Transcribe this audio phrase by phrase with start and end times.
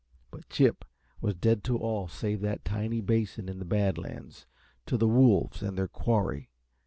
[0.31, 0.83] But Chip
[1.21, 4.47] was dead to all save that tiny basin in the Bad Lands
[4.87, 6.49] to the wolves and their quarry.